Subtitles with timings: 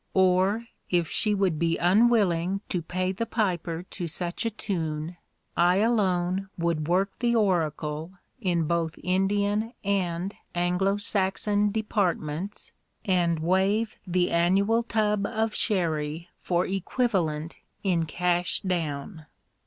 [0.15, 5.17] Or, if she would be unwilling to pay the piper to such a tune,
[5.55, 12.71] I alone would work the oracle in both Indian and Anglo Saxon departments,
[13.05, 19.27] and waive the annual tub of sherry for equivalent in cash down.